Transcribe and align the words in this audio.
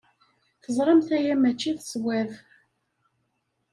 Teẓramt 0.63 1.09
aya 1.17 1.35
maci 1.41 1.71
d 1.77 1.79
ṣṣwab. 1.85 2.31